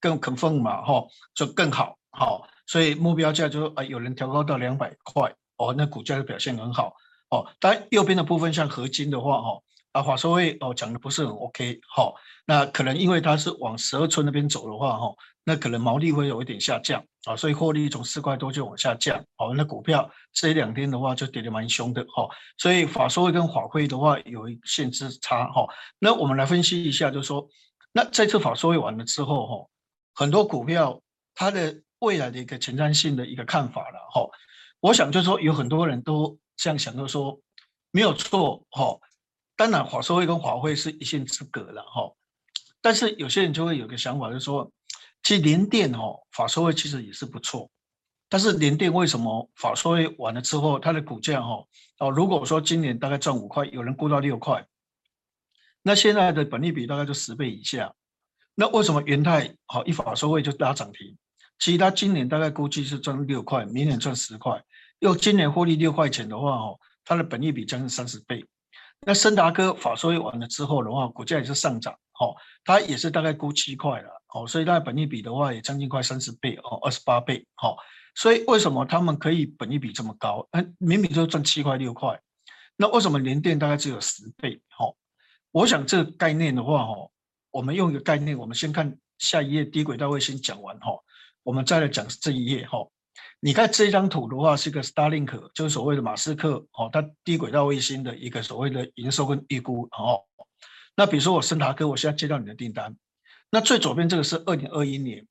[0.00, 6.94] 更 confirm 嘛，哈、就更好，好、所以目标价就啊、有人调高到两百块，哦，那股价就表现很好，
[7.30, 12.14] 哦，但右边的部分像合金的话，哦，啊，华硕会哦讲的不是很 OK，好、
[12.46, 17.04] 那可能因为它是往十二村那边走的话，哈、那可能毛利会有一点下降。
[17.24, 22.28] 啊，所以获利从四块多就往下降，好，那股票这两天的话就跌得蛮凶的，哈，
[22.58, 25.66] 所以法说会跟法会的话有一线之差，哈，
[25.98, 27.48] 那我们来分析一下，就是说，
[27.92, 29.70] 那这次法说会完了之后，哈，
[30.14, 31.00] 很多股票
[31.34, 34.28] 它的未来的一个前瞻性的一个看法了，哈，
[34.80, 37.40] 我想就是说有很多人都这样想，就是说
[37.90, 38.98] 没有错，哈，
[39.56, 42.12] 当然法说会跟法会是一线之隔了，哈，
[42.82, 44.70] 但是有些人就会有个想法，就是说。
[45.24, 47.70] 其实联电哦，法说会其实也是不错，
[48.28, 51.64] 但是联电为什么法说会完了之后，它的股价哈
[51.98, 54.66] 哦，如果说今年大概赚五块，有人估到六块，
[55.82, 57.94] 那现在的本益比大概就十倍以下，
[58.54, 61.16] 那为什么元太好一法说会就拉涨停？
[61.58, 64.62] 其实它今年大概估计是赚六块，明年赚十块，
[64.98, 68.44] 又今年获利六块钱的话哦，它的本益比将近三十倍。
[69.00, 74.10] 那升达科法说完了之后的话，股价也是上涨，哦，它也是大概估七块了。
[74.28, 77.46] 哦，所以它本益比的话也将近快三十倍哦，二十八倍。
[77.54, 77.76] 好，
[78.14, 80.48] 所以为什么他们可以本益比这么高？
[80.52, 82.20] 嗯，明明就赚七块六块，
[82.76, 84.60] 那为什么联电大概只有十倍？
[84.68, 84.96] 好，
[85.52, 86.94] 我想这个概念的话，哈，
[87.50, 90.98] 我们用一个概念，我们先看下一页低轨道卫星讲完哈，
[91.44, 92.78] 我们再来讲这一页哈。
[93.44, 100.24] 你看这张图的话，是一个 Starlink，就是所谓的马斯克哦，它低轨道卫星的一个所谓的营收跟预估哦。
[100.96, 102.96] 那比如说我升达科，我现在接到你的订单。
[103.50, 105.26] 那最左边这个是二零二一年，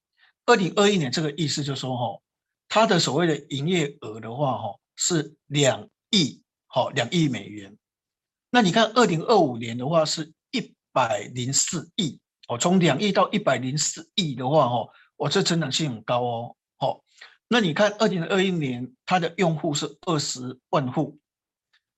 [0.46, 2.22] 二零二一年这个意思就是说哈，
[2.70, 7.76] 它的所谓的营业额的话哈是两亿，好两亿美元。
[8.52, 16.56] 那你看二零二五年的话是一百零四亿，哦，从两亿到一百零四亿的话哦，我这成长性很高哦，
[17.54, 21.20] 那你看二零二一年它的用户是二十万户。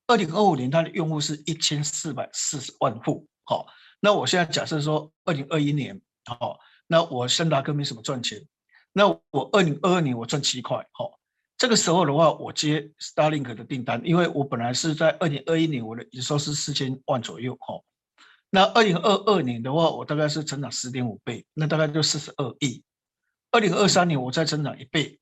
[0.05, 3.25] 二零二五年，它的用户是一千四百四十万户。
[3.45, 3.65] 好，
[4.01, 8.45] 那我现在假设说，二零二一年，好，那我森达哥没什么赚钱，
[8.91, 10.85] 那我二零二二年我赚七块。
[10.91, 11.17] 好，
[11.57, 17.57] 这个时候的话，我接 Starlink 的订单，因为我本来是在二零二一年我的营收是四千万左右。
[17.61, 17.81] 好，
[18.49, 22.83] 那二零二二年的话，我大概是成长十点五倍，那大概就四十二亿。
[23.51, 25.17] 二零二三年我再增长一倍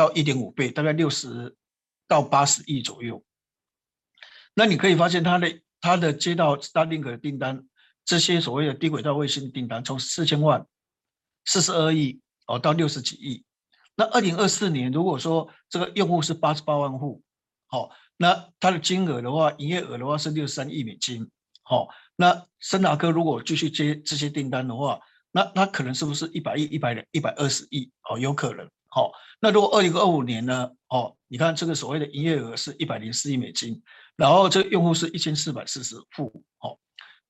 [0.00, 1.54] 到一点五倍，大概六十
[2.08, 3.22] 到八十亿左右。
[4.54, 7.66] 那你可以发现，它的它的接到 Starlink 的订单，
[8.06, 10.66] 这些所谓的低轨道卫星订单，从四千万、
[11.44, 13.44] 四十二亿哦到六十几亿。
[13.94, 17.22] 那二零二四年，如果说这个用户是八十八万户，
[17.66, 21.30] 好，那它的金额的话，营业额的话是六十三亿美金，
[21.62, 24.98] 好，那森达科如果继续接这些订单的话，
[25.30, 27.92] 那它可能是不是一百亿、一百一百二十亿？
[28.08, 28.66] 哦，有可能。
[28.90, 30.70] 好，那如果二零二五年呢？
[30.88, 33.80] 哦，你看这个所谓的营业额是一百零四亿美金。
[34.16, 36.76] 然后这用户是一千四百四十户，哦，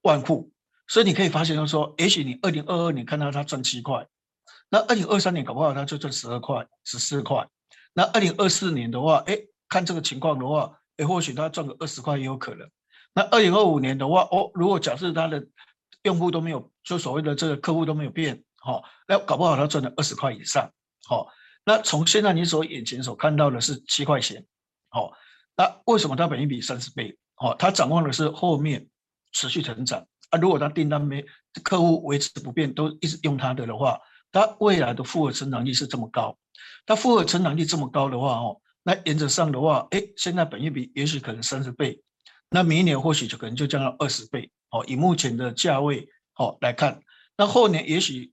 [0.03, 0.51] 万户，
[0.89, 4.05] 所以你可以发现，就是说，也许你二零二二年看到他赚七块，
[4.69, 7.47] 那二零二三年搞不好他就赚十二块、十四块，
[7.93, 12.69] 那二零二四年的话，哎，看这个情况的话，哎，或许他赚个二十块也有可能。
[13.15, 15.47] 那二零二五年的话，哦，如果假设他的
[16.03, 20.69] 用户都没有，就所谓的这个客户都没有变，好，那搞不好他赚了二十块以上，
[21.07, 21.29] 好，
[21.71, 24.45] 那从现在你所眼前所看到的是七块钱，
[24.89, 25.13] 好。
[25.57, 27.17] 那为什么它本益比三十倍？
[27.37, 28.89] 哦，它展望的是后面
[29.31, 30.39] 持续成长啊。
[30.41, 31.25] 如果它订单没
[31.63, 34.01] 客户维持不变，都一直用它的的话，
[34.33, 36.37] 它未来的复合成长率是这么高。
[36.87, 42.03] 它复合成长率这么高的话，哦，那原则上的话，哎，现在本益比也许可能三十倍，
[42.49, 44.51] 那明年或许就可能就降到二十倍。
[44.71, 47.01] 哦，以目前的价位哦来看，
[47.37, 48.33] 那后年也许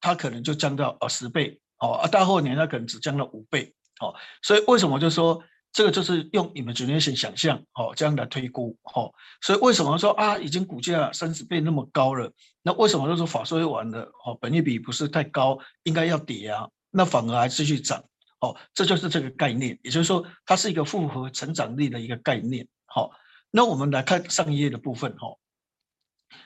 [0.00, 1.60] 它可能就降到二十倍。
[1.80, 3.74] 哦，啊，大后年它可能只降了五倍。
[4.00, 5.42] 哦，所以为什么就说？
[5.70, 9.12] 这个就是用 imagination 想象，哦，这样来推估，哦，
[9.42, 18.02] 所以为什么说啊，已经股价三十倍那么高了，那为什么就说法说完了，哦，本益比不是太高，应该要跌啊，那反而还继续涨，
[18.40, 23.10] 哦，这就是这个概念，也就是说它是一个复合成长力的一个概念，好，
[23.50, 25.36] 那我们来看上一页的部分，哈，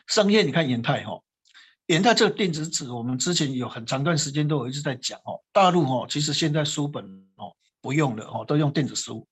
[0.09, 1.21] 上一页你看元泰，哈，
[1.87, 7.05] 元太这个电子纸，我们之前有很长段时间都有一直在讲，哦，大陆，哦，其实现在书本，
[7.37, 7.55] 哦。
[7.83, 9.27] 不用了哦，都用电子书。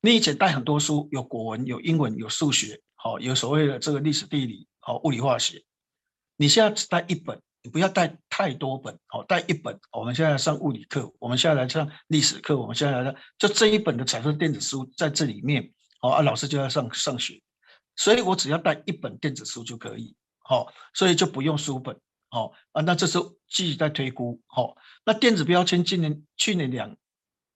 [0.00, 5.62] 你以前带很多书，有国文、有英文、有数学，好，有所谓的这个历史、地理，好，物理、化学。
[6.38, 9.78] 你现在只带一本，你不要带太多本，好，带一本。
[9.92, 17.42] 我们现在上物理课，我们现在来上历史课，我们现在来就这一本的彩色电子书在这里面，好啊，老师就要上上学，
[17.96, 20.16] 所以我只要带一本电子书就可以，
[20.52, 26.94] 哦，所以就不用书本，好啊，那这是继续在推估，好，那电子标签今年、去年两。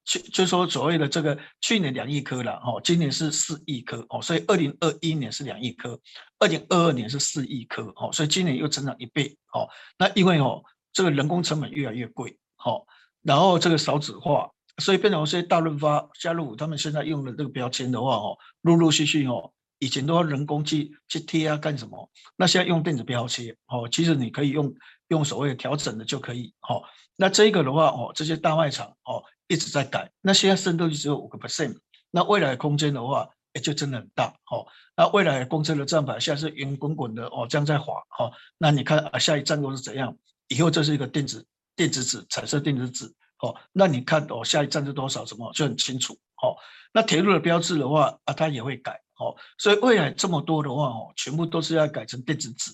[0.09, 5.99] 去就说所谓的这个去年两亿颗了哦，今年是四亿颗哦，所以二零二一年是两亿颗，
[6.39, 9.67] 二零二二年是四亿颗哦，所以今年又增长一倍哦。
[9.99, 12.87] 那因为哦这个人工成本越来越贵哦，
[13.21, 24.73] 然后这个少子化，所以变成说大润发、加入他们现在用的这个标签的话哦，陆陆续续哦，以前都要人工去去贴啊干什么，那现在用电子标签哦，其实你可以用
[25.09, 26.83] 用所谓的调整的就可以哦。
[27.15, 29.23] 那这个的话哦，这些大卖场哦。
[29.49, 31.77] 一直在改，那现在渗透率只有五个 percent，
[32.11, 40.13] 那未来的空间的话，也就真的很大，好，那未来的公车的站牌现在是圆滚滚的哦，这样在滑，好，那你看啊，下一站都是怎样？
[40.49, 43.05] 以后这是一个电子电子纸，彩色电子纸，
[43.39, 45.25] 哦，那你看哦，下一站是多少？
[45.25, 46.57] 什么就很清楚，好，
[46.91, 52.71] 那铁路的标志的话啊，它也会改，好，所以未来这么多的话哦，全部都是要改成电子纸，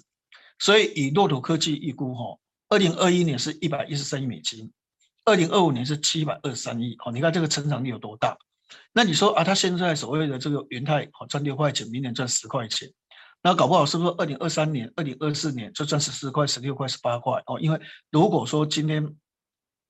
[0.59, 2.37] 所以以洛图科技预估，哈，
[2.69, 4.71] 二零二一年是一百一十三亿美金。
[5.25, 8.37] 二零二五年是七百二十三亿哦，你看这个成长率有多大？
[8.91, 12.91] 那你说啊，他现在所谓的这个元泰哦赚六块钱，明年赚十块钱，
[13.41, 17.57] 那搞不好是不是二零二三年、二零二四年就赚十四块、十六块、十八块哦？
[17.61, 17.79] 因为
[18.11, 19.15] 如果说今天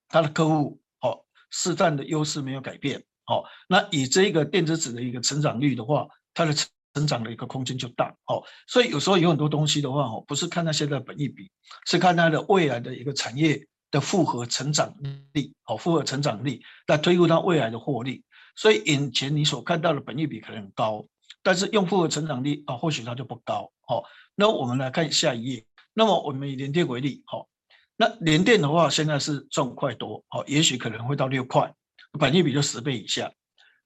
[0.08, 6.54] 他的客户哦市占的优势没有改变哦，那以这个电子纸的一个成长率的话，它的
[6.94, 8.44] 成长的一个空间就大哦。
[8.68, 11.52] 所以有时候有很多东西的话哦，不是看它现在本益比，
[11.86, 13.66] 是看它的未来的一个产业。
[13.94, 14.92] 的复合成长
[15.34, 18.24] 力，好，复合成长力来推估它未来的获利，
[18.56, 21.06] 所以眼前你所看到的本益比可能很高，
[21.44, 27.48] 但是用复合成长力啊，或许它就不高，好，那我们来看下一页，那么我们以联电为例，好，
[27.96, 31.72] 那联电的话，现在是赚五块多，哦，也许可能会到六块，
[32.20, 33.32] 本益比就十倍以下。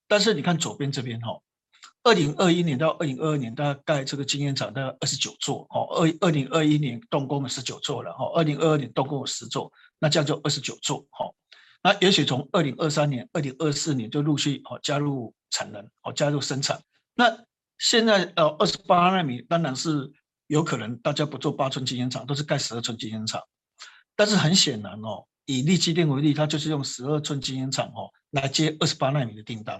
[0.07, 1.37] 但是你看左边这边哈，
[2.07, 11.29] 二零二一年到二零二二年，大概这个晶圆厂大概二十九座，哦，二二零二一年动工了十九座了，哈，二零二二年动工了十座，那这样就二十九座，哈。
[11.83, 16.81] 那也许从二零二三年、二零二四年就陆续哦加入产能，哦加入生产。
[17.13, 17.43] 那
[17.77, 20.09] 现在呃二十八纳米当然是
[20.47, 23.41] 有可能大家不做八寸晶圆厂，都是盖十二寸晶圆厂。
[24.15, 29.77] 但是很显然哦，以立积电为例，它就是用十二寸晶圆厂哦来接二十八纳米的订单，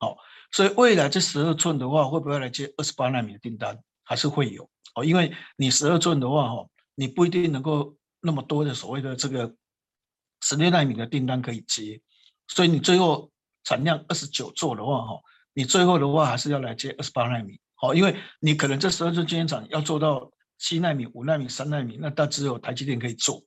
[0.00, 0.14] 哦，
[0.52, 3.78] 所以未来这十二寸的话，会不会来接二十八奈米的订单？
[4.02, 9.54] 还是会有哦，因为你十二寸的话哦，你不一定能够那么多的所谓的这个
[10.40, 12.00] 十六奈米的订单可以接，
[12.48, 13.30] 所以你最后
[13.62, 15.20] 产量二十九座的话哈，
[15.54, 23.40] 你最后的话还是要来接二十八奈米，哦，因为你可能这十二寸晶圆厂要做到七奈米、五奈米、三奈米，那它只有台积电可以做。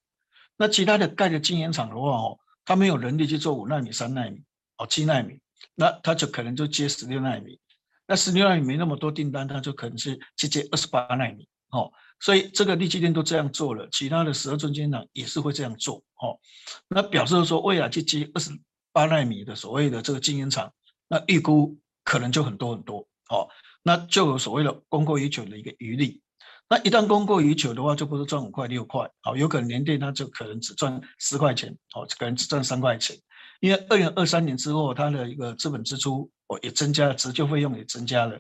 [0.56, 4.42] 那其他的盖的晶圆厂的话哦，它没有能力去做五纳米、三纳米、
[4.78, 5.40] 哦七纳米，
[5.76, 7.60] 那他就可能就接十六纳米。
[8.08, 11.48] 那十六纳米没那么多订单，他就可能是去接二十八纳米。
[11.70, 16.04] 哦，所以这个力积电都这样做了，其他的十二寸晶圆厂也是会这样做。
[16.22, 16.40] 哦，
[16.88, 18.52] 那表示说未来去接二十
[18.92, 20.72] 八纳米的所谓的这个晶圆厂，
[21.08, 23.08] 那预估可能就很多很多。
[23.30, 23.50] 哦，
[23.82, 26.22] 那就有所谓的供过于求的一个余力。
[26.70, 33.18] 那一旦供过于求的话，就不是赚五块六块，好，有可能年电它就可能只赚十块钱，哦，可能只赚三块钱，
[33.64, 38.38] 因为二零二三年之后，它的一个资本支出哦也增加了，折旧费用也增加了，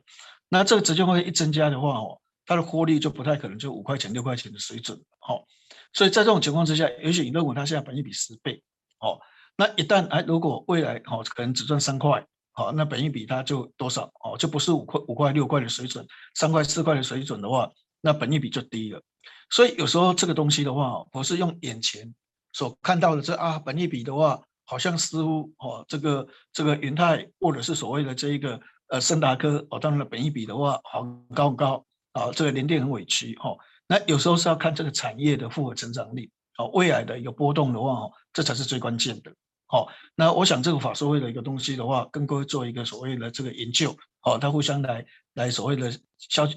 [0.49, 5.45] 那这个折旧费一增加的话，哦，它的获利就不太可能就五块钱六块钱的水准，好，
[5.93, 8.61] 所以在这种情况之下，也许你认为它现在本益比十倍，
[8.99, 9.17] 哦，
[9.55, 16.05] 那一旦哎如果未来哦可能只赚三块，好，那本益比它就多少哦，就不是五块五块六块的水准，
[16.35, 17.71] 三块四块的水准的话。
[18.05, 19.01] 那本益比就低了，
[19.49, 22.13] 所以有时候这个东西的话，不是用眼前
[22.51, 24.41] 所看到的这啊，本益比的话，
[24.73, 31.03] 好像似乎哦，这个这个元太或者是所谓的这一个呃升达科哦，当然本益比的话好
[31.35, 33.55] 高高啊，这个联电很委屈哦。
[33.85, 39.31] 那有时候是要看这个产业的复合成长力哦，未来的有波动的话哦，这才是最关键的
[39.67, 39.87] 哦。
[40.15, 45.05] 那我想这个法说会的一个东西的话，跟各位做一个所谓的这个研究哦，它互相来
[45.35, 46.47] 来所谓的消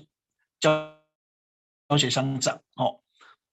[0.59, 0.97] 交。
[1.89, 2.99] 教学相长哦，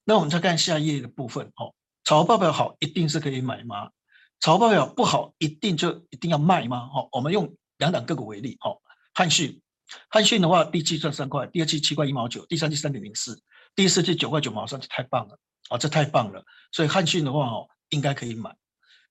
[0.03, 1.71] 那我们再看下一页的部分哦。
[2.03, 3.91] 财报表好，一定是可以买吗？
[4.39, 6.89] 财报表不好，一定就一定要卖吗？
[6.93, 8.81] 哦，我们用两档个股为例哦。
[9.13, 9.61] 汉讯，
[10.09, 13.41] 汉讯的话，第一季赚三块，第二季七块一毛九，第三季三点零四，
[13.75, 15.77] 第四季九块九毛三，这太棒了啊！
[15.77, 18.55] 这太棒了，所以汉讯的话哦，应该可以买。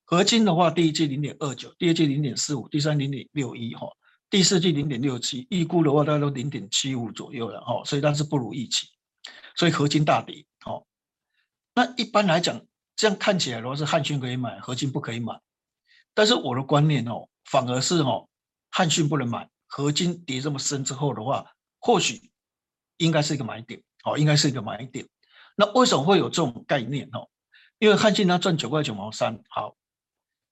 [0.05, 3.87] 合金的话，第一季零点二九，第二季零点四五，第三零点六一哈，
[4.29, 8.89] 第四季零点六七，预估的话大概都零点七五左右了哈，所以它是不如预期。
[9.57, 10.85] 所以合金大跌，哦，
[11.75, 12.61] 那一般来讲，
[13.03, 15.41] 这样看起来的话是汉讯可以买，合金不可以买。
[16.15, 18.29] 但是我的观念哦，反而是哦，
[18.71, 22.31] 汉讯不能买，合金跌这么深之后的话，或许
[22.99, 25.05] 应该是一个买点，哦，应该是一个买点。
[25.57, 27.29] 那为什么会有这种概念哦？
[27.81, 29.75] 因为汉讯它赚九块九毛三，好，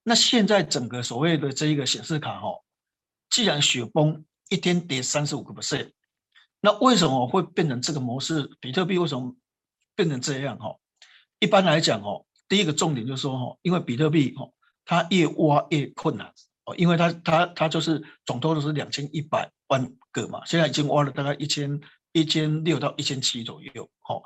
[0.02, 2.64] 那现在整个所谓的这一个显示卡哦，
[3.28, 5.92] 既然雪崩一天跌三十五个 percent。
[6.60, 8.50] 那为什么会变成这个模式？
[8.58, 9.36] 比特币为什么
[9.94, 10.58] 变成这样？
[10.58, 10.74] 哈，
[11.38, 14.52] 一般来讲，哦，第一个重点就是说，哈，因为比特币，哦，
[14.84, 16.26] 它越挖越困难，
[16.66, 21.80] 哦，因为它它它就是总多都是两千一百万个嘛，现在已经挖了大概一千
[22.12, 24.20] 一千六到一千七左右，哈，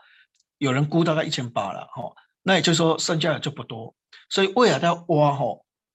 [0.59, 3.95] 有人估大概一千八了，哈，那也就是说剩下的就不多，
[4.29, 5.45] 所以未来它挖，哈，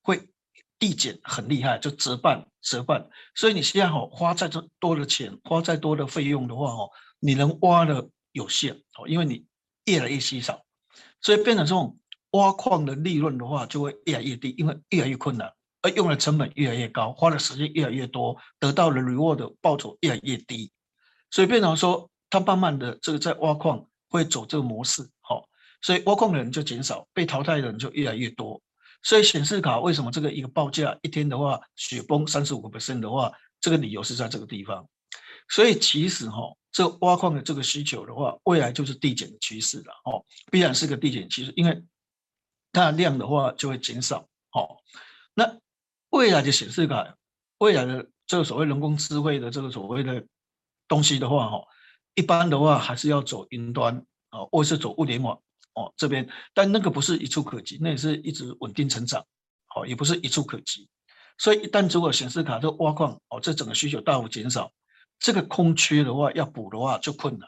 [0.01, 0.29] 会。
[0.81, 3.05] 递减很厉害，就折半折半，
[3.35, 4.49] 所以你现在好花再
[4.79, 9.45] 多的钱，花再多的费用的话哦，你能挖的有限哦，因为你
[9.83, 10.63] 越来越稀少，
[11.19, 11.99] 所以变成这种
[12.31, 15.51] 挖矿的利润的话就会越来越低，因为越来越困难，
[15.81, 20.71] 而用的成本越来越高，花的时间越来越多，得到的 reward 的报酬越来越低，
[21.31, 25.47] 所以变成说他慢慢的这个在挖矿会走这个模式，好，
[25.81, 28.61] 所以挖矿的人就减少，被淘汰的人就越来越多。
[29.01, 34.85] 所以显示卡为什么这个一个报价一天的话雪崩三十五个 percent 的话，这个理由是在这个地方。
[35.47, 41.81] 所以其实哈，这挖矿的这个需求的话，未来就是递减的趋势了哦，必然是个递减趋势，因为
[42.71, 44.77] 它的量的话就会减少哦。
[45.33, 45.57] 那
[46.09, 47.15] 未来的显示卡，
[47.59, 50.25] 未来的这个所谓人工智慧的这个所谓的
[50.87, 51.63] 东西的话哈，
[52.15, 55.39] 一般的话还是要走云端啊，或是走物联网。
[55.75, 59.23] 哦，这边，但那个不是一触可及，那也是一直稳定成长，
[59.67, 60.89] 好，也不是一触可及。
[61.37, 64.73] 所以一旦如果显示卡这挖矿，哦，这整个需求大幅减少，
[65.19, 67.47] 这个空缺的话要补的话就困难。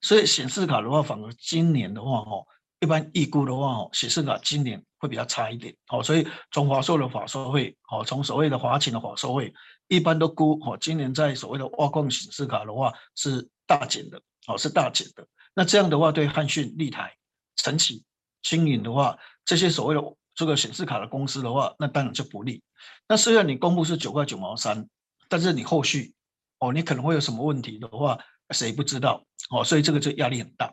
[0.00, 2.46] 所以显示卡的话，反而今年的话，哦，
[2.86, 9.52] 一般预估的话哦，显示卡今年会比较差一点哦，所以从华硕的法说会哦，从所谓的华擎的法说会，
[9.88, 15.26] 一般都估哦，今年在所谓的挖矿显示卡的话是大减的哦，是大减的。
[15.52, 17.12] 那这样的话，对汉讯、立台、
[17.56, 18.04] 晨起、
[18.44, 22.62] 青云的话，这些所谓的这个显示卡的公司的话，那当然就不利。
[23.08, 24.88] 那虽然你公布是九块九毛三，
[25.28, 26.14] 但是你后续
[26.60, 28.16] 哦，你可能会有什么问题的话，
[28.50, 29.64] 谁不知道哦？
[29.64, 30.72] 所以这个就压力很大。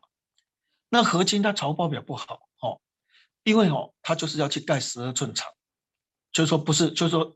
[0.94, 2.80] 那合金它财报表不好哦，
[3.44, 5.52] 因为哦，它就是要去盖十二寸厂，
[6.32, 7.36] 就是说不是，就是说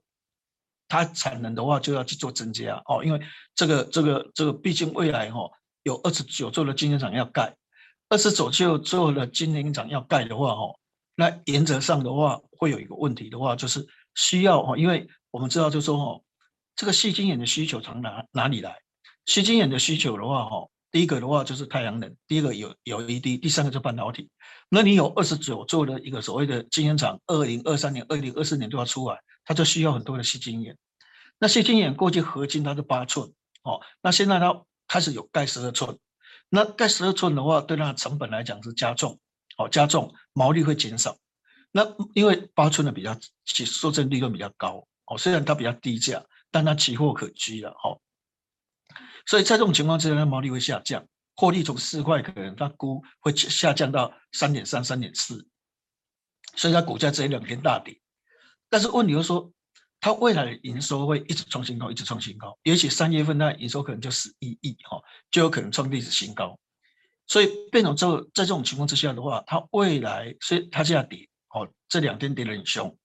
[0.88, 3.20] 它产能的话就要去做增加哦，因为
[3.56, 5.50] 这个这个这个毕竟未来哈
[5.82, 7.52] 有二十九座的晶圆厂要盖，
[8.10, 10.78] 二十九座的晶圆厂要盖的话哦，
[11.16, 13.84] 那原则上的话会有一个问题的话就是
[14.14, 16.22] 需要哦，因为我们知道就是说哦，
[16.76, 18.80] 这个细晶圆的需求从哪哪里来？
[19.26, 20.70] 细晶圆的需求的话哦。
[20.92, 24.30] 第一个的话就是太阳能，第一个有有 LED，第三个就是半导体。
[24.70, 30.78] 那你有二十九座的一个所谓的晶圆厂，二零二三年、二零二四年都要出来，它就需要很多的矽晶圆。
[31.40, 33.32] 那矽晶圆过去合金它是八寸
[33.64, 35.98] 哦，那现在它开始有盖十二寸。
[36.50, 39.20] 那盖十二寸的话，对它的成本来讲是加重
[39.58, 41.18] 哦，加重毛利会减少。
[41.72, 43.16] 那因为八寸的比较
[43.46, 48.00] 其受赠利润比较高哦，虽然它比较低价，但它期货可居了哦。
[49.26, 55.46] 所以在这种情况之下，它毛利会下降，获利从四块可能它估会下降到三点三、三点四，
[56.56, 58.00] 所以它股价这两天大跌。
[58.70, 59.52] 但是问题就是说，
[60.00, 66.58] 它未来的营收会一直创新高，一直创新高，也许三月份它营收可能就十一亿哈，就有可能创历史新高。
[67.28, 72.98] 所以变成之后，在这种情况之下的话，它未来所以它现在跌哦，这两天跌得很凶，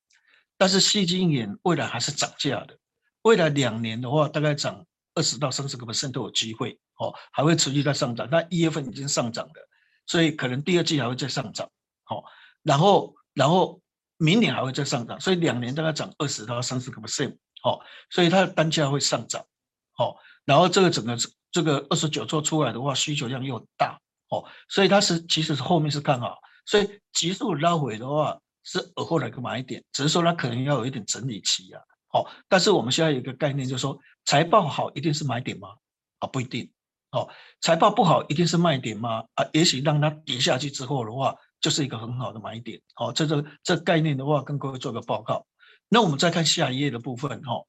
[0.56, 2.78] 但是矽晶眼未来还是涨价的，
[3.22, 4.86] 未来两年的话大概涨。
[5.14, 8.28] 二十到三十个 percent 都有机会哦，还会持续在上涨。
[8.30, 9.68] 那一月份已经上涨了，
[10.06, 11.70] 所以可能第二季还会再上涨。
[12.04, 12.24] 好，
[12.62, 13.80] 然后然后
[14.16, 17.36] 明年还会再上涨，所以两年大概涨二十到三十个 percent。
[17.62, 19.44] 好，所以它的单价会上涨。
[19.92, 21.16] 好，然后这个整个
[21.50, 23.98] 这个二十九座出来的话，需求量又大。
[24.30, 31.82] 哦，所以它是其实是后面是看好，所以急速拉回的话是而后来个买点，只是说它可能要有一点整理期啊。
[32.12, 35.70] 好，但是我们现在有一个概念，就是说财报好一定是买点吗？
[36.18, 36.70] 啊，不一定。
[37.10, 37.28] 哦，
[37.60, 39.24] 财报不好一定是卖点吗？
[39.34, 42.80] 啊，也许让它跌下去之后的话，就是一个很好的买点。
[42.94, 45.46] 好，这个这概念的话，跟各位做个报告。
[45.88, 47.64] 那我们再看下一页的部分哈。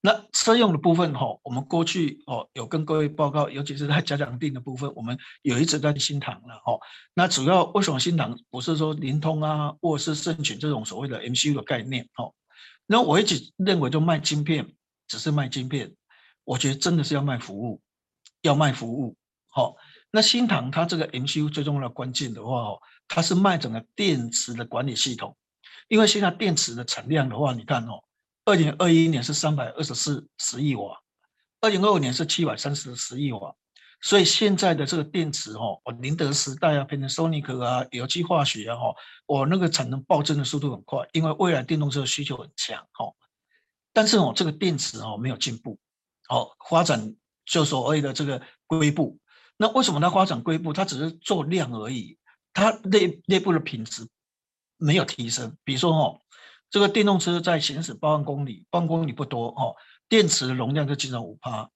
[0.00, 6.78] 那车用的部分哈，我们过去哦有跟各位报告，尤其是在嘉奖錠的部分，我们有一直在新塘了哈。
[7.14, 12.08] 那主要为什么新塘不是说联通啊，或是盛群这种所谓的 MCU 的概念？
[12.90, 14.74] 那我一直认为，就卖晶片
[15.06, 15.94] 只是卖晶片，
[16.42, 17.82] 我觉得真的是要卖服务，
[18.40, 19.14] 要卖服务。
[19.48, 19.76] 好，
[20.10, 25.36] 那新唐它这个 MCU 最重要的关键的话，哦，它是卖整个电池的管理系统。
[25.88, 28.02] 因为现在电池的产量的话，你看哦，
[28.46, 30.98] 二零二一年是三百二十四十亿瓦，
[31.60, 33.54] 二零二五年是七百三十十亿瓦。
[34.00, 38.94] 所以现在的这个电池哦，我宁德时代啊，Panasonic 啊，有机化学啊，哈，
[39.26, 43.12] 我那个产能暴增的速度很快，因为未来电动车的需求很强，哈。
[43.92, 45.78] 但是哦，这个电池哦没有进步，
[46.28, 49.18] 哦，发展就所谓的这个硅步。
[49.56, 50.72] 那为什么它发展硅步？
[50.72, 52.16] 它只是做量而已，
[52.54, 54.06] 它内内部的品质
[54.76, 55.56] 没有提升。
[55.64, 56.20] 比如说哦，
[56.70, 59.74] 这个电动车在行驶八万公里，八万公里不多哦，
[60.08, 61.68] 电池的容量就减少五趴。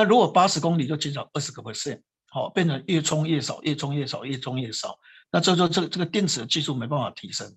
[0.00, 4.98] 那如果八十公里就减少二十个 percent，好，变成越充越少，越充越少，越充越少。
[5.30, 7.54] 那这就这这个电池的技术没办法提升，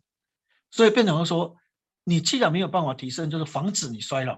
[0.70, 1.56] 所以变成说，
[2.04, 4.38] 你既然没有办法提升，就是防止你衰老，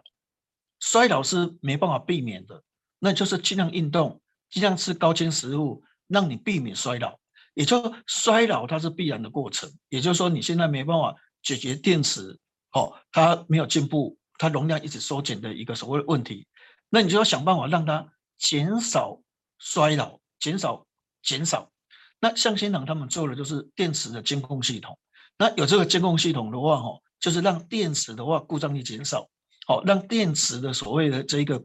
[0.79, 2.61] 衰老是没办法避免的，
[2.99, 7.19] 那就是尽量运动，尽量吃高纤食物，让你避免衰老。
[7.55, 12.37] 也就衰老它是必然的过程，也就是说你现在没办法解决电池，
[12.73, 16.45] 哦，它没有进步，它容量一直缩减的一个所谓的问题。
[16.95, 19.19] 那你就要想办法让它减少
[19.59, 20.87] 衰老，减少
[21.21, 21.69] 减少。
[22.21, 24.97] 那像新唐他们做的就是电池的监控系统。
[25.37, 29.27] 那有这个监控系统的话，哈，就是让电池的话故障率减少，
[29.67, 31.61] 好，让电池的所谓的这一个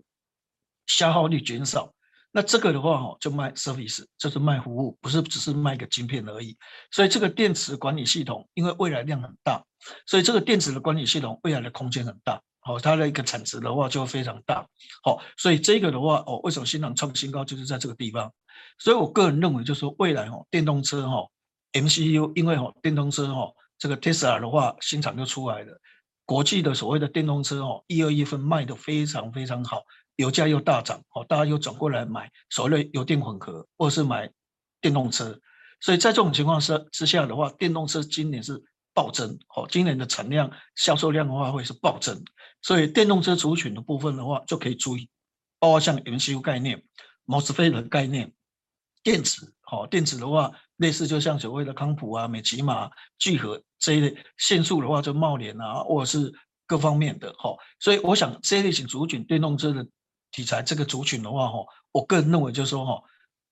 [0.89, 1.95] 消耗率减少。
[2.33, 6.59] 那这个的话，哈，就卖 service，就是卖服务，不是只是卖个晶片而已。
[6.91, 9.65] 所以这个电池管理系统，因为未来量很大，
[10.07, 12.43] 所以这个电池的管理系统未来的空间很大。
[12.61, 14.67] 好，它的一个产值的话就非常大。
[15.03, 18.33] 好，所以这个的话，哦，为什么新唐创新高就是在这个地方？
[18.79, 21.27] 所以我个人认为，就是说未来哦，电动车哈
[21.73, 25.81] ，MCU，因为哦，电动车哈，这个 Tesla 的话新厂就出来了，
[26.27, 29.83] 国际的所谓的电动车哦，一二月份卖的非常非常好，
[30.17, 34.31] 油价又大涨，哦，大家又转过来买所谓的油电混合，或者是买
[34.83, 35.39] 电动车，
[35.81, 38.63] 所以在这种情况之之下的话，电动车今年是
[38.93, 42.23] 暴增，哦，今年的产量、销售量的话会是暴增，
[42.63, 45.09] 所以电动车族群的部分的话就可以注意，
[45.59, 46.83] 包括像 MCU 概念、
[47.27, 48.33] MOSFET 的概念、
[49.03, 56.33] 电子，哦，电子的话类似就像所谓的康普啊、美琪玛、聚合这一类，限速的话就茂联啊，或者是
[56.67, 59.87] 各方面的，哈，所以我想这一类型族群电动车的
[60.33, 61.59] 题材这个族群的话，哈，
[61.93, 63.03] 我个人认为就是说，哈。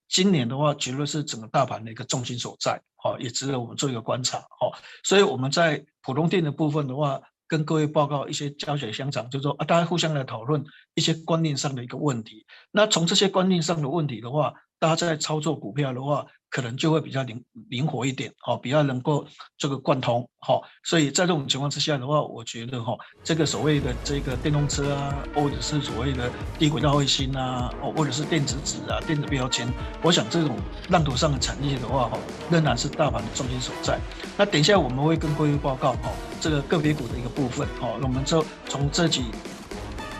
[0.08, 4.72] 今年的话，绝对是整个大盘的一个重心所在，好，也值得我们做一个观察，好，
[5.04, 19.26] 所以我们在普通店的部分的话，跟各位报告一些教学相长，就是说啊，大家互相来讨论一些观念上的一个问题，那从这些观念上的问题的话，大家在操作股票的话，可能就会比较灵灵活一点，哦，比较能够
[19.56, 29.66] 这个贯通，好，所以在这种情况之下的话，我觉得哈，这个所谓的这个电动车啊，或者是所谓的低轨道卫星啊，哦，或者是电子纸啊、电子标签，
[30.02, 30.56] 我想这种
[30.90, 32.18] 浪头上的产业的话，哈，
[32.50, 33.98] 仍然是大盘的重心所在。
[34.36, 39.24] 那等一下我们会跟各位报告哈，这个个别股的一个部分，哈，那我们就从这几。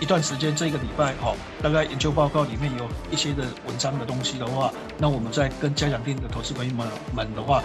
[0.00, 7.62] 一段时间，这个礼拜哈，大概研究报告里面有一些的文章的东西的话，那我们再跟家长店的投资朋友们们的话，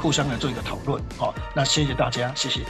[0.00, 2.60] 互相来做一个讨论，好，那谢谢大家，谢谢。